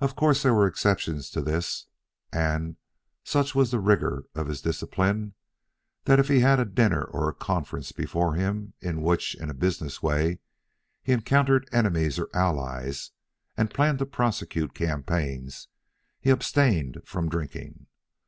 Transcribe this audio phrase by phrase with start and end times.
[0.00, 1.86] Of course, there were exceptions to this;
[2.32, 2.76] and,
[3.22, 5.34] such was the rigor of his discipline,
[6.06, 9.54] that if he had a dinner or a conference before him in which, in a
[9.54, 10.40] business way,
[11.04, 13.12] he encountered enemies or allies
[13.56, 15.68] and planned or prosecuted campaigns,
[16.18, 17.86] he abstained from drinking.